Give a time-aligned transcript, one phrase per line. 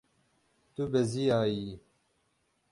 [0.73, 1.69] Tu beziyayî.